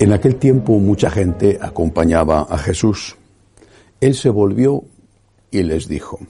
En 0.00 0.12
aquel 0.12 0.36
tiempo 0.36 0.78
mucha 0.78 1.10
gente 1.10 1.58
acompañaba 1.60 2.42
a 2.42 2.56
Jesús. 2.56 3.16
Él 4.00 4.14
se 4.14 4.30
volvió 4.30 4.84
y 5.50 5.64
les 5.64 5.88
dijo, 5.88 6.20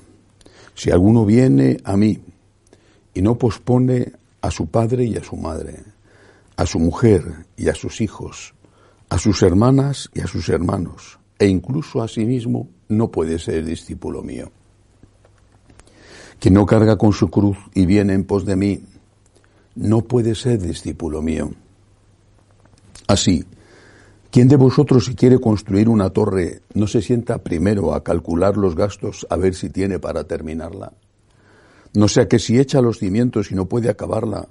si 0.75 0.91
alguno 0.91 1.27
viene 1.27 1.77
a 1.85 1.95
mí 1.99 2.19
y 3.13 3.21
no 3.21 3.37
pospone 3.37 4.13
a 4.41 4.51
su 4.51 4.69
padre 4.69 5.05
y 5.05 5.17
a 5.17 5.23
su 5.23 5.37
madre, 5.37 5.85
a 6.57 6.65
su 6.65 6.79
mujer 6.79 7.45
y 7.59 7.69
a 7.69 7.75
sus 7.75 8.01
hijos, 8.01 8.55
a 9.11 9.19
sus 9.19 9.43
hermanas 9.43 10.09
y 10.15 10.21
a 10.21 10.27
sus 10.27 10.49
hermanos, 10.49 11.19
e 11.39 11.47
incluso 11.47 12.03
a 12.03 12.09
sí 12.09 12.25
mismo, 12.25 12.69
no 12.89 13.11
puede 13.11 13.39
ser 13.39 13.67
discípulo 13.67 14.23
mío. 14.23 14.51
Quien 16.41 16.55
no 16.55 16.65
carga 16.65 16.97
con 16.97 17.13
su 17.13 17.29
cruz 17.29 17.59
y 17.75 17.85
viene 17.85 18.15
en 18.15 18.25
pos 18.25 18.47
de 18.47 18.57
mí, 18.57 18.81
no 19.75 20.01
puede 20.01 20.35
ser 20.35 20.59
discípulo 20.59 21.21
mío. 21.21 21.51
Así, 23.07 23.45
¿Quién 24.39 24.47
de 24.47 24.55
vosotros 24.55 25.07
si 25.07 25.17
quiere 25.17 25.41
construir 25.41 25.89
una 25.89 26.11
torre 26.11 26.63
no 26.73 26.87
se 26.87 27.03
sienta 27.03 27.43
primero 27.43 27.93
a 27.93 28.05
calcular 28.05 28.57
los 28.57 28.77
gastos 28.77 29.27
a 29.31 29.37
ver 29.37 29.53
si 29.53 29.69
tiene 29.69 29.99
para 29.99 30.29
terminarla? 30.29 30.93
No 31.93 32.07
sea 32.07 32.29
que 32.29 32.39
si 32.39 32.57
echa 32.57 32.81
los 32.81 33.01
cimientos 33.01 33.51
y 33.51 33.57
no 33.57 33.67
puede 33.67 33.91
acabarla, 33.91 34.47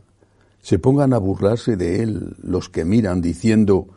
se 0.59 0.77
pongan 0.77 1.13
a 1.13 1.19
burlarse 1.19 1.77
de 1.77 2.03
él 2.03 2.35
los 2.43 2.67
que 2.67 2.83
miran 2.83 3.21
diciendo, 3.21 3.87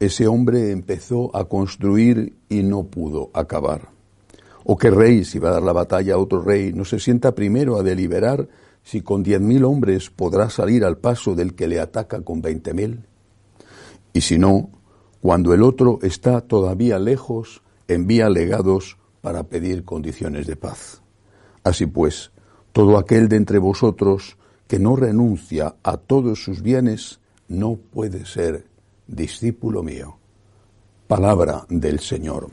ese 0.00 0.26
hombre 0.26 0.72
empezó 0.72 1.30
a 1.36 1.44
construir 1.44 2.34
y 2.48 2.64
no 2.64 2.88
pudo 2.88 3.30
acabar. 3.32 3.90
O 4.64 4.76
que 4.76 4.90
rey, 4.90 5.24
si 5.24 5.38
va 5.38 5.50
a 5.50 5.52
dar 5.52 5.62
la 5.62 5.72
batalla 5.72 6.14
a 6.14 6.18
otro 6.18 6.42
rey, 6.42 6.72
no 6.72 6.84
se 6.84 6.98
sienta 6.98 7.36
primero 7.36 7.78
a 7.78 7.84
deliberar 7.84 8.48
si 8.82 9.00
con 9.00 9.22
diez 9.22 9.40
mil 9.40 9.64
hombres 9.64 10.10
podrá 10.10 10.50
salir 10.50 10.84
al 10.84 10.98
paso 10.98 11.36
del 11.36 11.54
que 11.54 11.68
le 11.68 11.78
ataca 11.78 12.22
con 12.22 12.42
veinte 12.42 12.74
mil. 12.74 13.04
Y 14.12 14.22
si 14.22 14.38
no, 14.38 14.70
cuando 15.20 15.54
el 15.54 15.62
otro 15.62 15.98
está 16.02 16.40
todavía 16.40 16.98
lejos, 16.98 17.62
envía 17.88 18.28
legados 18.28 18.96
para 19.20 19.42
pedir 19.44 19.84
condiciones 19.84 20.46
de 20.46 20.56
paz. 20.56 21.02
Así 21.64 21.86
pues, 21.86 22.30
todo 22.72 22.98
aquel 22.98 23.28
de 23.28 23.36
entre 23.36 23.58
vosotros 23.58 24.36
que 24.68 24.78
no 24.78 24.96
renuncia 24.96 25.76
a 25.82 25.96
todos 25.96 26.42
sus 26.44 26.62
bienes 26.62 27.20
no 27.48 27.76
puede 27.76 28.26
ser 28.26 28.66
discípulo 29.06 29.82
mío. 29.82 30.16
Palabra 31.06 31.64
del 31.68 32.00
Señor. 32.00 32.48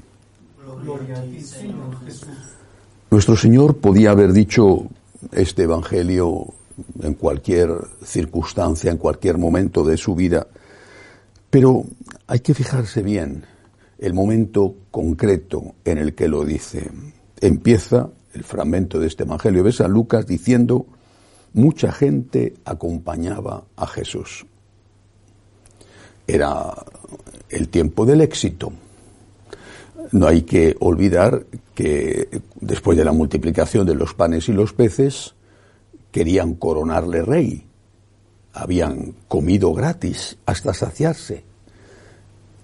Nuestro 3.09 3.35
Señor 3.35 3.77
podía 3.77 4.11
haber 4.11 4.33
dicho 4.33 4.87
este 5.31 5.63
Evangelio 5.63 6.53
en 7.01 7.13
cualquier 7.13 7.71
circunstancia, 8.03 8.91
en 8.91 8.97
cualquier 8.97 9.37
momento 9.37 9.83
de 9.83 9.97
su 9.97 10.15
vida, 10.15 10.47
pero 11.53 11.85
hay 12.25 12.39
que 12.39 12.55
fijarse 12.55 13.03
bien 13.03 13.45
el 13.99 14.15
momento 14.15 14.73
concreto 14.89 15.75
en 15.85 15.99
el 15.99 16.15
que 16.15 16.27
lo 16.27 16.43
dice. 16.43 16.89
Empieza 17.41 18.09
el 18.33 18.43
fragmento 18.43 18.97
de 18.97 19.05
este 19.05 19.21
Evangelio 19.21 19.63
de 19.63 19.71
San 19.71 19.91
Lucas 19.91 20.25
diciendo, 20.25 20.87
mucha 21.53 21.91
gente 21.91 22.55
acompañaba 22.65 23.65
a 23.75 23.85
Jesús. 23.85 24.47
Era 26.25 26.73
el 27.49 27.69
tiempo 27.69 28.07
del 28.07 28.21
éxito. 28.21 28.73
No 30.11 30.25
hay 30.25 30.41
que 30.41 30.75
olvidar 30.79 31.45
que 31.75 32.29
después 32.61 32.97
de 32.97 33.05
la 33.05 33.11
multiplicación 33.11 33.85
de 33.85 33.93
los 33.93 34.15
panes 34.15 34.49
y 34.49 34.53
los 34.53 34.73
peces, 34.73 35.35
querían 36.11 36.55
coronarle 36.55 37.21
rey 37.21 37.67
habían 38.53 39.15
comido 39.27 39.73
gratis 39.73 40.37
hasta 40.45 40.73
saciarse. 40.73 41.43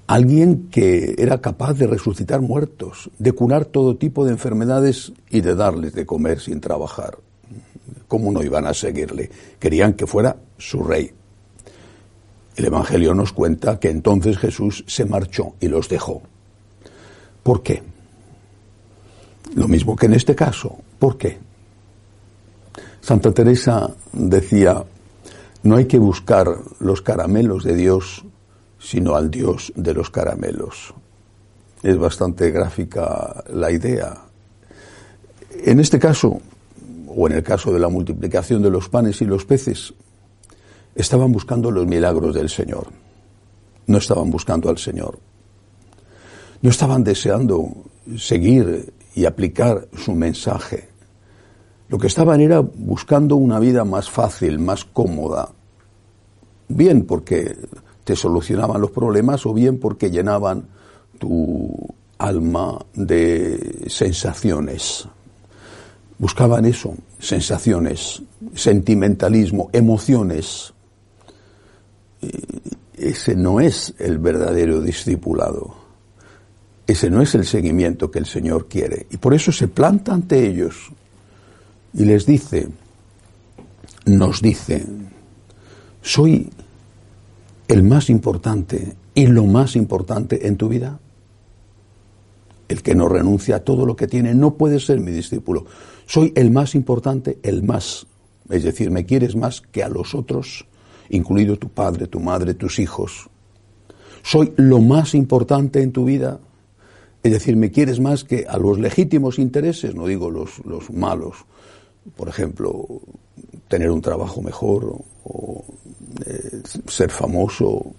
Alguien 0.07 0.69
que 0.71 1.15
era 1.17 1.39
capaz 1.39 1.73
de 1.73 1.87
resucitar 1.87 2.41
muertos, 2.41 3.11
de 3.19 3.31
curar 3.31 3.65
todo 3.65 3.97
tipo 3.97 4.25
de 4.25 4.31
enfermedades 4.31 5.13
y 5.29 5.41
de 5.41 5.55
darles 5.55 5.93
de 5.93 6.05
comer 6.05 6.39
sin 6.39 6.61
trabajar. 6.61 7.17
¿Cómo 8.07 8.31
no 8.31 8.41
iban 8.41 8.65
a 8.65 8.73
seguirle? 8.73 9.29
Querían 9.59 9.93
que 9.93 10.07
fuera 10.07 10.35
su 10.57 10.83
rey. 10.83 11.11
El 12.55 12.65
Evangelio 12.65 13.13
nos 13.13 13.31
cuenta 13.31 13.79
que 13.79 13.89
entonces 13.89 14.37
Jesús 14.37 14.83
se 14.87 15.05
marchó 15.05 15.53
y 15.59 15.67
los 15.67 15.89
dejó. 15.89 16.21
¿Por 17.43 17.61
qué? 17.63 17.83
Lo 19.55 19.67
mismo 19.67 19.95
que 19.95 20.07
en 20.07 20.13
este 20.13 20.35
caso. 20.35 20.77
¿Por 20.97 21.17
qué? 21.17 21.37
Santa 22.99 23.31
Teresa 23.31 23.89
decía, 24.11 24.83
no 25.63 25.75
hay 25.75 25.85
que 25.85 25.99
buscar 25.99 26.47
los 26.79 27.01
caramelos 27.01 27.63
de 27.63 27.75
Dios, 27.75 28.23
sino 28.79 29.15
al 29.15 29.29
Dios 29.29 29.73
de 29.75 29.93
los 29.93 30.09
caramelos. 30.09 30.93
Es 31.83 31.97
bastante 31.97 32.51
gráfica 32.51 33.43
la 33.53 33.71
idea. 33.71 34.25
En 35.51 35.79
este 35.79 35.99
caso, 35.99 36.39
o 37.07 37.27
en 37.27 37.33
el 37.33 37.43
caso 37.43 37.73
de 37.73 37.79
la 37.79 37.89
multiplicación 37.89 38.61
de 38.61 38.69
los 38.69 38.89
panes 38.89 39.21
y 39.21 39.25
los 39.25 39.45
peces, 39.45 39.93
estaban 40.95 41.31
buscando 41.31 41.71
los 41.71 41.87
milagros 41.87 42.35
del 42.35 42.49
Señor. 42.49 42.87
No 43.87 43.97
estaban 43.97 44.29
buscando 44.29 44.69
al 44.69 44.77
Señor. 44.77 45.19
No 46.61 46.69
estaban 46.69 47.03
deseando 47.03 47.69
seguir 48.17 48.93
y 49.15 49.25
aplicar 49.25 49.87
su 49.97 50.13
mensaje. 50.13 50.89
Lo 51.89 51.97
que 51.97 52.07
estaban 52.07 52.39
era 52.39 52.59
buscando 52.59 53.35
una 53.35 53.59
vida 53.59 53.83
más 53.83 54.09
fácil, 54.09 54.59
más 54.59 54.85
cómoda. 54.85 55.49
Bien 56.67 57.05
porque 57.05 57.57
te 58.03 58.15
solucionaban 58.15 58.79
los 58.79 58.91
problemas 58.91 59.45
o 59.47 59.53
bien 59.53 59.79
porque 59.79 60.11
llenaban 60.11 60.67
tu 61.17 61.75
alma 62.19 62.79
de 62.93 63.85
sensaciones. 63.87 65.07
Buscaban 66.19 66.65
eso, 66.65 66.93
sensaciones, 67.17 68.21
sentimentalismo, 68.53 69.69
emociones. 69.73 70.73
Ese 72.93 73.35
no 73.35 73.59
es 73.59 73.95
el 73.97 74.19
verdadero 74.19 74.81
discipulado. 74.81 75.73
Ese 76.85 77.09
no 77.09 77.21
es 77.21 77.33
el 77.33 77.45
seguimiento 77.45 78.11
que 78.11 78.19
el 78.19 78.25
Señor 78.25 78.67
quiere. 78.67 79.07
Y 79.09 79.17
por 79.17 79.33
eso 79.33 79.51
se 79.51 79.67
planta 79.67 80.13
ante 80.13 80.45
ellos 80.45 80.91
y 81.93 82.05
les 82.05 82.25
dice, 82.25 82.67
nos 84.05 84.41
dice, 84.41 84.85
soy 86.01 86.49
el 87.67 87.83
más 87.83 88.09
importante 88.09 88.95
y 89.13 89.27
lo 89.27 89.45
más 89.45 89.75
importante 89.75 90.47
en 90.47 90.57
tu 90.57 90.69
vida. 90.69 90.99
El 92.67 92.83
que 92.83 92.95
no 92.95 93.07
renuncia 93.07 93.57
a 93.57 93.59
todo 93.63 93.85
lo 93.85 93.95
que 93.95 94.07
tiene 94.07 94.33
no 94.33 94.55
puede 94.55 94.79
ser 94.79 94.99
mi 94.99 95.11
discípulo. 95.11 95.65
Soy 96.05 96.31
el 96.35 96.51
más 96.51 96.75
importante, 96.75 97.39
el 97.43 97.63
más. 97.63 98.05
Es 98.49 98.63
decir, 98.63 98.91
me 98.91 99.05
quieres 99.05 99.35
más 99.35 99.61
que 99.61 99.83
a 99.83 99.89
los 99.89 100.15
otros, 100.15 100.65
incluido 101.09 101.57
tu 101.57 101.69
padre, 101.69 102.07
tu 102.07 102.19
madre, 102.19 102.53
tus 102.53 102.79
hijos. 102.79 103.29
Soy 104.23 104.53
lo 104.57 104.79
más 104.81 105.15
importante 105.15 105.81
en 105.81 105.91
tu 105.91 106.05
vida. 106.05 106.39
Es 107.21 107.31
decir, 107.31 107.55
me 107.55 107.71
quieres 107.71 107.99
más 107.99 108.23
que 108.23 108.45
a 108.47 108.57
los 108.57 108.79
legítimos 108.79 109.39
intereses, 109.39 109.93
no 109.93 110.07
digo 110.07 110.31
los, 110.31 110.63
los 110.65 110.89
malos, 110.91 111.45
por 112.15 112.29
ejemplo, 112.29 112.85
tener 113.67 113.91
un 113.91 114.01
trabajo 114.01 114.41
mejor 114.41 115.01
o, 115.23 115.63
eh, 116.25 116.61
ser 116.87 117.11
famoso, 117.11 117.93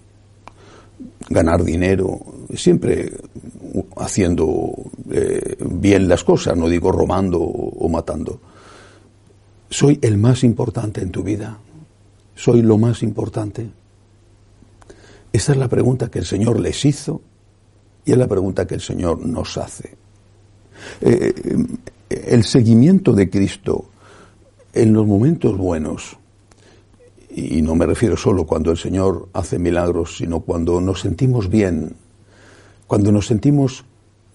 ganar 1.29 1.63
dinero, 1.63 2.19
siempre 2.55 3.11
haciendo 3.97 4.73
eh, 5.09 5.55
bien 5.59 6.07
las 6.07 6.23
cosas, 6.23 6.57
no 6.57 6.67
digo 6.67 6.91
robando 6.91 7.39
o, 7.39 7.89
matando. 7.89 8.39
¿Soy 9.69 9.97
el 10.01 10.17
más 10.17 10.43
importante 10.43 11.01
en 11.01 11.11
tu 11.11 11.23
vida? 11.23 11.57
¿Soy 12.35 12.61
lo 12.61 12.77
más 12.77 13.03
importante? 13.03 13.69
Esta 15.31 15.53
es 15.53 15.57
la 15.57 15.69
pregunta 15.69 16.11
que 16.11 16.19
el 16.19 16.25
Señor 16.25 16.59
les 16.59 16.83
hizo 16.83 17.21
y 18.03 18.11
es 18.11 18.17
la 18.17 18.27
pregunta 18.27 18.67
que 18.67 18.75
el 18.75 18.81
Señor 18.81 19.25
nos 19.25 19.57
hace. 19.57 19.95
Eh, 20.99 21.33
el 22.09 22.43
seguimiento 22.43 23.13
de 23.13 23.29
Cristo 23.29 23.90
en 24.73 24.93
los 24.93 25.05
momentos 25.05 25.57
buenos, 25.57 26.17
y 27.29 27.61
no 27.61 27.75
me 27.75 27.85
refiero 27.85 28.17
solo 28.17 28.45
cuando 28.45 28.71
el 28.71 28.77
Señor 28.77 29.29
hace 29.33 29.57
milagros, 29.57 30.17
sino 30.17 30.41
cuando 30.41 30.81
nos 30.81 31.01
sentimos 31.01 31.49
bien, 31.49 31.95
cuando 32.87 33.11
nos 33.11 33.27
sentimos 33.27 33.85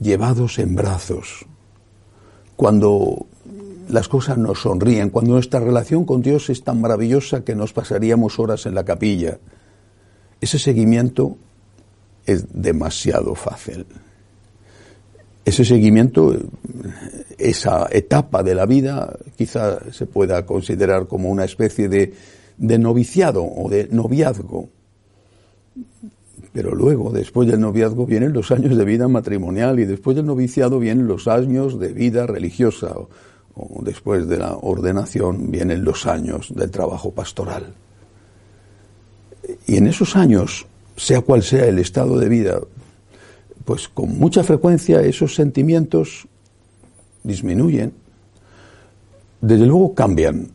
llevados 0.01 0.59
en 0.59 0.75
brazos, 0.75 1.45
cuando 2.57 3.27
las 3.89 4.09
cosas 4.09 4.39
nos 4.39 4.61
sonríen, 4.61 5.11
cuando 5.11 5.33
nuestra 5.33 5.61
relación 5.61 6.05
con 6.05 6.23
Dios 6.23 6.51
es 6.51 6.65
tan 6.65 6.81
maravillosa 6.81 7.45
que 7.45 7.55
nos 7.55 7.73
pasaríamos 7.73 8.39
horas 8.39 8.67
en 8.67 8.75
la 8.75 8.85
capilla. 8.85 9.39
Ese 10.41 10.59
seguimiento 10.59 11.37
es 12.25 12.47
demasiado 12.53 13.35
fácil. 13.35 13.87
Ese 15.45 15.65
seguimiento 15.65 16.35
esa 17.39 17.89
etapa 17.91 18.43
de 18.43 18.55
la 18.55 18.67
vida 18.67 19.17
quizá 19.37 19.93
se 19.93 20.07
pueda 20.07 20.47
considerar 20.47 21.07
como 21.07 21.29
una 21.29 21.45
especie 21.45 21.89
de, 21.89 22.15
noviciado 22.59 23.45
o 23.45 23.69
de 23.69 23.89
noviazgo. 23.91 24.69
Pero 26.53 26.75
luego, 26.75 27.11
después 27.13 27.49
del 27.49 27.61
noviazgo, 27.61 28.07
vienen 28.07 28.33
los 28.33 28.51
años 28.51 28.77
de 28.77 28.85
vida 28.85 29.09
matrimonial 29.09 29.79
y 29.79 29.85
después 29.85 30.17
del 30.17 30.27
noviciado 30.27 30.79
vienen 30.79 31.07
los 31.07 31.29
años 31.29 31.79
de 31.79 31.93
vida 31.93 32.27
religiosa 32.27 32.93
o, 32.97 33.11
o 33.55 33.83
después 33.83 34.27
de 34.27 34.39
la 34.39 34.57
ordenación 34.57 35.51
vienen 35.51 35.85
los 35.85 36.07
años 36.07 36.55
del 36.55 36.71
trabajo 36.71 37.13
pastoral. 37.13 37.75
Y 39.67 39.77
en 39.77 39.87
esos 39.87 40.17
años, 40.17 40.67
sea 40.97 41.21
cual 41.21 41.43
sea 41.43 41.67
el 41.67 41.79
estado 41.79 42.19
de 42.19 42.29
vida, 42.29 42.59
pues 43.67 43.89
con 43.89 44.19
mucha 44.19 44.43
frecuencia 44.43 45.03
esos 45.03 45.35
sentimientos 45.35 46.27
disminuyen, 47.27 47.93
desde 49.41 49.67
luego 49.67 49.95
cambian. 49.95 50.51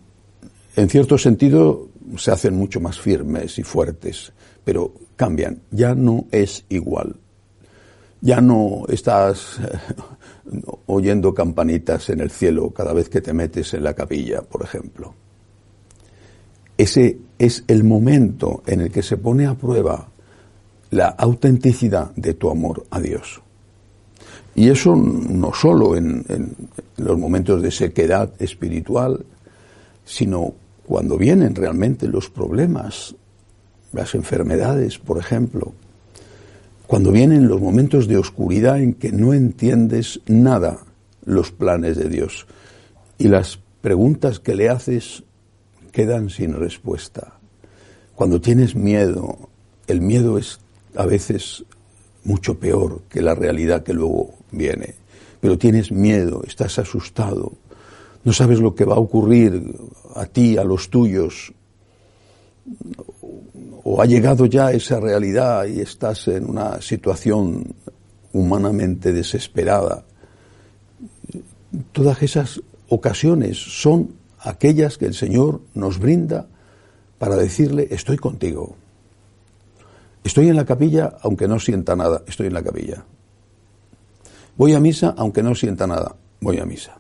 En 0.76 0.90
cierto 0.90 1.18
sentido 1.18 1.90
se 2.18 2.32
hacen 2.32 2.56
mucho 2.56 2.80
más 2.80 3.00
firmes 3.00 3.60
y 3.60 3.64
fuertes, 3.64 4.34
pero 4.64 4.94
cambian. 5.16 5.62
Ya 5.72 5.94
no 5.94 6.26
es 6.32 6.66
igual. 6.70 7.16
Ya 8.22 8.40
no 8.40 8.84
estás 8.88 9.60
oyendo 10.86 11.34
campanitas 11.34 12.10
en 12.10 12.22
el 12.22 12.32
cielo 12.32 12.72
cada 12.72 12.94
vez 12.94 13.10
que 13.10 13.22
te 13.22 13.34
metes 13.34 13.74
en 13.74 13.84
la 13.84 13.94
capilla, 13.94 14.42
por 14.42 14.64
ejemplo. 14.64 15.14
Ese 16.78 17.18
es 17.38 17.64
el 17.68 17.84
momento 17.84 18.64
en 18.66 18.82
el 18.82 18.92
que 18.92 19.04
se 19.04 19.18
pone 19.18 19.46
a 19.46 19.56
prueba 19.56 20.10
la 20.92 21.08
autenticidad 21.08 22.12
de 22.16 22.34
tu 22.34 22.50
amor 22.50 22.86
a 22.90 23.00
Dios. 23.00 23.42
Y 24.56 24.70
eso 24.70 24.96
no 24.96 25.54
solo 25.54 25.96
en, 25.96 26.26
los 26.98 27.18
momentos 27.18 27.62
de 27.62 27.72
sequedad 27.72 28.32
espiritual, 28.40 29.26
sino 30.06 30.54
cuando 30.86 31.18
vienen 31.18 31.56
realmente 31.56 32.08
los 32.08 32.30
problemas, 32.30 33.16
las 33.94 34.14
enfermedades, 34.14 34.98
por 35.00 35.18
ejemplo, 35.18 35.74
cuando 36.86 37.12
vienen 37.12 37.48
los 37.48 37.62
momentos 37.62 38.08
de 38.08 38.18
oscuridad 38.18 38.82
en 38.82 38.94
que 38.94 39.12
no 39.12 39.34
entiendes 39.34 40.20
nada 40.28 40.80
los 41.24 41.52
planes 41.52 41.98
de 41.98 42.10
Dios 42.10 42.46
y 43.18 43.30
las 43.30 43.60
preguntas 43.82 44.40
que 44.40 44.56
le 44.56 44.70
haces 44.70 45.24
quedan 45.92 46.30
sin 46.30 46.54
respuesta. 46.54 47.40
Cuando 48.16 48.42
tienes 48.42 48.76
miedo, 48.76 49.50
el 49.88 50.02
miedo 50.02 50.38
es 50.38 50.60
a 50.96 51.06
veces 51.06 51.64
mucho 52.24 52.60
peor 52.60 53.02
que 53.10 53.22
la 53.22 53.36
realidad 53.36 53.84
que 53.84 53.94
luego 53.94 54.34
viene. 54.52 54.96
Pero 55.40 55.58
tienes 55.58 55.92
miedo, 55.92 56.44
estás 56.46 56.78
asustado, 56.80 57.54
no 58.24 58.34
sabes 58.34 58.60
lo 58.60 58.76
que 58.76 58.86
va 58.86 58.96
a 58.96 59.00
ocurrir 59.00 59.76
a 60.16 60.26
ti, 60.26 60.58
a 60.58 60.64
los 60.64 60.90
tuyos, 60.90 61.54
o 63.84 64.02
ha 64.02 64.06
llegado 64.06 64.46
ya 64.46 64.72
esa 64.72 65.00
realidad 65.00 65.66
y 65.66 65.82
estás 65.82 66.28
en 66.28 66.48
una 66.48 66.82
situación 66.82 67.74
humanamente 68.34 69.12
desesperada. 69.12 70.04
Todas 71.92 72.22
esas 72.22 72.62
ocasiones 72.90 73.58
son 73.58 74.12
aquellas 74.40 74.98
que 74.98 75.06
el 75.06 75.16
Señor 75.16 75.62
nos 75.74 76.00
brinda 76.00 76.48
para 77.18 77.36
decirle, 77.36 77.88
estoy 77.90 78.18
contigo. 78.18 78.76
Estoy 80.24 80.50
en 80.50 80.56
la 80.56 80.66
capilla 80.66 81.18
aunque 81.22 81.48
no 81.48 81.60
sienta 81.60 81.96
nada, 81.96 82.24
estoy 82.28 82.48
en 82.48 82.54
la 82.54 82.64
capilla. 82.64 83.04
Voy 84.56 84.74
a 84.74 84.80
misa 84.80 85.16
aunque 85.18 85.42
no 85.42 85.56
sienta 85.56 85.88
nada, 85.88 86.16
voy 86.40 86.60
a 86.60 86.66
misa. 86.66 86.98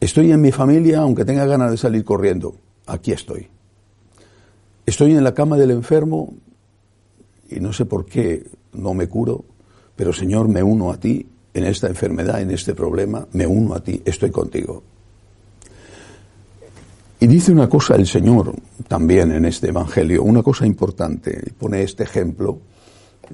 Estoy 0.00 0.32
en 0.32 0.40
mi 0.40 0.52
familia 0.52 1.00
aunque 1.00 1.24
tenga 1.24 1.46
ganas 1.46 1.70
de 1.70 1.76
salir 1.76 2.04
corriendo, 2.04 2.56
aquí 2.86 3.12
estoy. 3.12 3.48
Estoy 4.84 5.16
en 5.16 5.24
la 5.24 5.34
cama 5.34 5.56
del 5.56 5.70
enfermo 5.70 6.34
y 7.48 7.60
no 7.60 7.72
sé 7.72 7.86
por 7.86 8.06
qué 8.06 8.46
no 8.72 8.94
me 8.94 9.08
curo, 9.08 9.44
pero 9.96 10.12
Señor, 10.12 10.48
me 10.48 10.62
uno 10.62 10.90
a 10.90 11.00
ti 11.00 11.26
en 11.54 11.64
esta 11.64 11.88
enfermedad, 11.88 12.40
en 12.42 12.50
este 12.50 12.74
problema, 12.74 13.26
me 13.32 13.46
uno 13.46 13.74
a 13.74 13.80
ti, 13.80 14.02
estoy 14.04 14.30
contigo. 14.30 14.82
Y 17.18 17.26
dice 17.26 17.50
una 17.50 17.68
cosa 17.68 17.96
el 17.96 18.06
Señor 18.06 18.54
también 18.88 19.32
en 19.32 19.46
este 19.46 19.68
Evangelio, 19.68 20.22
una 20.22 20.42
cosa 20.42 20.66
importante. 20.66 21.52
Pone 21.58 21.82
este 21.82 22.02
ejemplo 22.02 22.58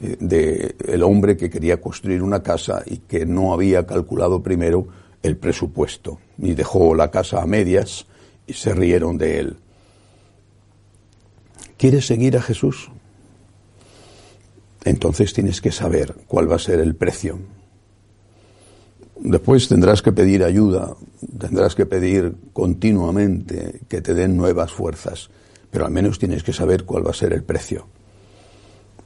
eh, 0.00 0.16
de 0.20 0.76
el 0.86 1.02
hombre 1.02 1.36
que 1.36 1.50
quería 1.50 1.80
construir 1.80 2.22
una 2.22 2.42
casa 2.42 2.82
y 2.86 2.98
que 2.98 3.26
no 3.26 3.52
había 3.52 3.84
calculado 3.84 4.42
primero 4.42 4.86
el 5.22 5.36
presupuesto 5.36 6.18
y 6.38 6.54
dejó 6.54 6.94
la 6.94 7.10
casa 7.10 7.42
a 7.42 7.46
medias 7.46 8.06
y 8.46 8.52
se 8.52 8.72
rieron 8.72 9.18
de 9.18 9.38
él. 9.38 9.56
¿Quieres 11.76 12.06
seguir 12.06 12.36
a 12.36 12.42
Jesús? 12.42 12.90
Entonces 14.84 15.32
tienes 15.32 15.60
que 15.60 15.72
saber 15.72 16.14
cuál 16.26 16.50
va 16.50 16.56
a 16.56 16.60
ser 16.60 16.80
el 16.80 16.94
precio. 16.94 17.38
Después 19.24 19.68
tendrás 19.68 20.02
que 20.02 20.10
pedir 20.10 20.42
ayuda, 20.42 20.96
tendrás 21.38 21.76
que 21.76 21.86
pedir 21.86 22.34
continuamente 22.52 23.80
que 23.88 24.00
te 24.00 24.14
den 24.14 24.36
nuevas 24.36 24.72
fuerzas, 24.72 25.30
pero 25.70 25.86
al 25.86 25.92
menos 25.92 26.18
tienes 26.18 26.42
que 26.42 26.52
saber 26.52 26.84
cuál 26.84 27.06
va 27.06 27.12
a 27.12 27.14
ser 27.14 27.32
el 27.32 27.44
precio. 27.44 27.86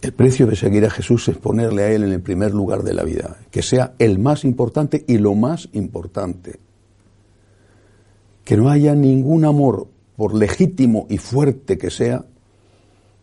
El 0.01 0.13
precio 0.13 0.47
de 0.47 0.57
seguir 0.57 0.87
a 0.87 0.91
Jesús 0.91 1.29
es 1.29 1.37
ponerle 1.37 1.83
a 1.83 1.91
Él 1.91 2.03
en 2.03 2.13
el 2.13 2.23
primer 2.23 2.55
lugar 2.55 2.83
de 2.83 2.95
la 2.95 3.03
vida, 3.03 3.41
que 3.51 3.61
sea 3.61 3.93
el 3.99 4.19
más 4.19 4.45
importante 4.45 5.05
y 5.07 5.19
lo 5.19 5.35
más 5.35 5.69
importante. 5.75 6.61
Que 8.43 8.57
no 8.57 8.71
haya 8.71 8.95
ningún 8.95 9.45
amor, 9.45 9.87
por 10.17 10.35
legítimo 10.35 11.07
y 11.11 11.19
fuerte 11.19 11.77
que 11.77 11.91
sea, 11.91 12.25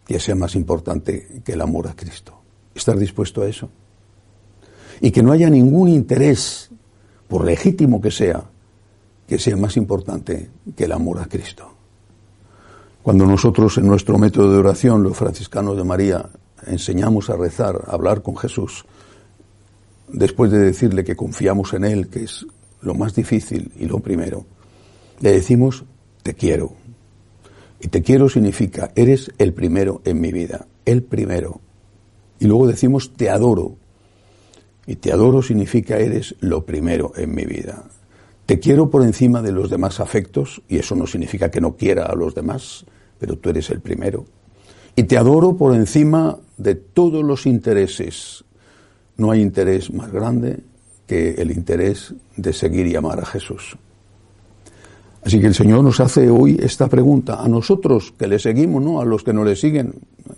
que 0.05 0.19
sea 0.19 0.35
más 0.35 0.53
importante 0.53 1.41
que 1.43 1.53
el 1.53 1.61
amor 1.61 1.87
a 1.87 1.95
Cristo. 1.95 2.39
¿Estás 2.75 2.99
dispuesto 2.99 3.41
a 3.41 3.47
eso? 3.47 3.67
Y 5.01 5.09
que 5.09 5.23
no 5.23 5.31
haya 5.31 5.49
ningún 5.49 5.89
interés 5.89 6.69
por 7.33 7.45
legítimo 7.45 7.99
que 7.99 8.11
sea, 8.11 8.43
que 9.27 9.39
sea 9.39 9.57
más 9.57 9.75
importante 9.75 10.51
que 10.75 10.83
el 10.83 10.91
amor 10.91 11.17
a 11.17 11.25
Cristo. 11.25 11.67
Cuando 13.01 13.25
nosotros 13.25 13.75
en 13.79 13.87
nuestro 13.87 14.19
método 14.19 14.51
de 14.51 14.59
oración, 14.59 15.01
los 15.01 15.17
franciscanos 15.17 15.75
de 15.75 15.83
María, 15.83 16.29
enseñamos 16.67 17.31
a 17.31 17.35
rezar, 17.35 17.85
a 17.87 17.93
hablar 17.93 18.21
con 18.21 18.37
Jesús, 18.37 18.85
después 20.09 20.51
de 20.51 20.59
decirle 20.59 21.03
que 21.03 21.15
confiamos 21.15 21.73
en 21.73 21.85
Él, 21.85 22.07
que 22.07 22.25
es 22.25 22.45
lo 22.81 22.93
más 22.93 23.15
difícil 23.15 23.71
y 23.79 23.87
lo 23.87 23.97
primero, 23.97 24.45
le 25.19 25.31
decimos, 25.31 25.85
te 26.21 26.35
quiero. 26.35 26.73
Y 27.79 27.87
te 27.87 28.03
quiero 28.03 28.29
significa, 28.29 28.91
eres 28.93 29.31
el 29.39 29.55
primero 29.55 30.03
en 30.05 30.21
mi 30.21 30.31
vida, 30.31 30.67
el 30.85 31.01
primero. 31.01 31.61
Y 32.39 32.45
luego 32.45 32.67
decimos, 32.67 33.11
te 33.15 33.31
adoro, 33.31 33.77
y 34.85 34.95
te 34.97 35.11
adoro 35.11 35.41
significa 35.41 35.97
eres 35.97 36.35
lo 36.39 36.65
primero 36.65 37.13
en 37.15 37.33
mi 37.33 37.45
vida. 37.45 37.83
Te 38.45 38.59
quiero 38.59 38.89
por 38.89 39.03
encima 39.03 39.41
de 39.41 39.53
los 39.53 39.69
demás 39.69 39.99
afectos, 39.99 40.61
y 40.67 40.77
eso 40.77 40.95
no 40.95 41.07
significa 41.07 41.49
que 41.49 41.61
no 41.61 41.75
quiera 41.77 42.05
a 42.05 42.15
los 42.15 42.35
demás, 42.35 42.85
pero 43.17 43.37
tú 43.37 43.49
eres 43.49 43.69
el 43.69 43.79
primero. 43.79 44.25
Y 44.95 45.03
te 45.03 45.17
adoro 45.17 45.55
por 45.55 45.73
encima 45.73 46.37
de 46.57 46.75
todos 46.75 47.23
los 47.23 47.45
intereses. 47.45 48.43
No 49.15 49.31
hay 49.31 49.41
interés 49.41 49.93
más 49.93 50.11
grande 50.11 50.59
que 51.07 51.31
el 51.31 51.51
interés 51.51 52.13
de 52.35 52.51
seguir 52.51 52.87
y 52.87 52.95
amar 52.95 53.19
a 53.19 53.25
Jesús. 53.25 53.77
Así 55.25 55.39
que 55.39 55.47
el 55.47 55.55
Señor 55.55 55.81
nos 55.83 56.01
hace 56.01 56.29
hoy 56.29 56.59
esta 56.61 56.89
pregunta 56.89 57.41
a 57.41 57.47
nosotros 57.47 58.13
que 58.17 58.27
le 58.27 58.39
seguimos, 58.39 58.83
no 58.83 58.99
a 58.99 59.05
los 59.05 59.23
que 59.23 59.31
no 59.31 59.45
le 59.45 59.55
siguen. 59.55 59.93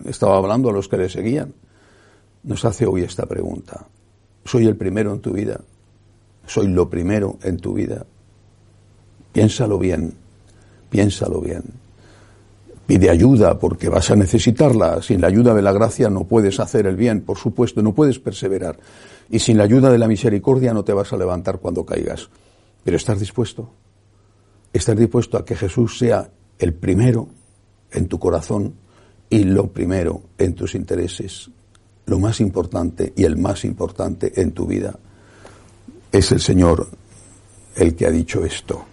Estaba 0.06 0.38
hablando 0.38 0.70
a 0.70 0.74
los 0.74 0.88
que 0.88 0.98
le 0.98 1.10
seguían. 1.10 1.54
Nos 2.44 2.64
hace 2.66 2.86
hoy 2.86 3.02
esta 3.02 3.26
pregunta 3.26 3.88
soy 4.46 4.68
el 4.68 4.76
primero 4.76 5.12
en 5.12 5.20
tu 5.20 5.34
vida, 5.34 5.60
soy 6.46 6.68
lo 6.68 6.88
primero 6.90 7.38
en 7.42 7.58
tu 7.58 7.74
vida. 7.74 8.06
Piénsalo 9.34 9.80
bien, 9.80 10.14
piénsalo 10.90 11.42
bien. 11.42 11.64
Pide 12.86 13.10
ayuda 13.10 13.58
porque 13.58 13.90
vas 13.90 14.12
a 14.12 14.16
necesitarla. 14.16 15.02
Sin 15.02 15.20
la 15.20 15.28
ayuda 15.28 15.56
de 15.56 15.64
la 15.64 15.74
gracia 15.74 16.08
no 16.10 16.26
puedes 16.26 16.60
hacer 16.60 16.86
el 16.86 16.96
bien, 16.96 17.22
por 17.22 17.38
supuesto, 17.38 17.82
no 17.82 17.94
puedes 17.96 18.20
perseverar. 18.20 18.78
Y 19.30 19.40
sin 19.40 19.58
la 19.58 19.64
ayuda 19.64 19.90
de 19.90 19.98
la 19.98 20.08
misericordia 20.08 20.72
no 20.72 20.84
te 20.84 20.94
vas 20.94 21.12
a 21.12 21.18
levantar 21.18 21.58
cuando 21.58 21.84
caigas. 21.84 22.30
Pero 22.84 22.96
estás 22.96 23.20
dispuesto. 23.20 23.72
Estás 24.72 24.96
dispuesto 24.96 25.38
a 25.38 25.44
que 25.44 25.56
Jesús 25.56 25.98
sea 25.98 26.30
el 26.60 26.76
primero 26.76 27.28
en 27.92 28.08
tu 28.08 28.20
corazón 28.20 28.76
y 29.32 29.44
lo 29.44 29.68
primero 29.68 30.22
en 30.38 30.54
tus 30.54 30.76
intereses 30.76 31.50
lo 32.06 32.20
más 32.20 32.40
importante 32.40 33.14
y 33.16 33.24
el 33.24 33.38
más 33.38 33.66
importante 33.66 34.42
en 34.42 34.52
tu 34.52 34.66
vida. 34.66 34.98
Es 36.12 36.32
el 36.32 36.40
Señor 36.40 36.88
el 37.76 37.96
que 37.96 38.06
ha 38.06 38.12
dicho 38.12 38.46
esto. 38.46 38.86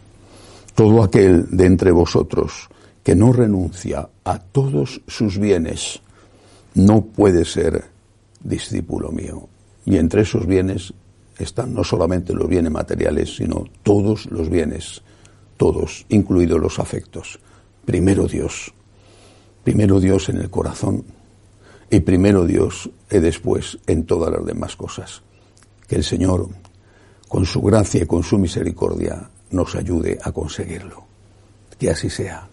Todo 0.75 1.03
aquel 1.03 1.47
de 1.51 1.67
entre 1.67 1.91
vosotros 1.91 2.69
que 3.03 3.15
no 3.15 3.33
renuncia 3.33 4.09
a 4.25 4.39
todos 4.39 5.01
sus 5.07 5.39
bienes 5.39 6.01
no 6.75 7.03
puede 7.03 7.45
ser 7.45 7.85
discípulo 8.43 9.11
mío. 9.11 9.49
Y 9.85 9.97
entre 9.97 10.23
esos 10.23 10.47
bienes 10.47 10.93
están 11.39 11.75
no 11.75 11.85
solamente 11.85 12.33
los 12.33 12.49
bienes 12.49 12.73
materiales, 12.73 13.37
sino 13.37 13.65
todos 13.83 14.27
los 14.27 14.49
bienes, 14.49 15.03
todos, 15.57 16.07
incluidos 16.09 16.61
los 16.61 16.79
afectos. 16.79 17.39
Primero 17.85 18.27
Dios, 18.27 18.73
primero 19.65 20.01
Dios 20.01 20.29
en 20.29 20.39
el 20.39 20.51
corazón 20.51 21.05
y 21.93 22.01
primero 22.01 22.47
Dios 22.47 22.89
y 23.11 23.19
después 23.19 23.79
en 23.87 24.07
todas 24.07 24.33
las 24.33 24.47
demás 24.47 24.77
cosas. 24.77 25.23
Que 25.87 25.97
el 25.97 26.05
Señor, 26.05 26.49
con 27.29 27.45
su 27.45 27.61
gracia 27.61 28.03
y 28.03 28.07
con 28.07 28.23
su 28.23 28.39
misericordia, 28.39 29.29
nos 29.51 29.75
ayude 29.75 30.19
a 30.23 30.33
conseguirlo. 30.33 31.05
Que 31.79 31.91
así 31.91 32.09
sea. 32.09 32.49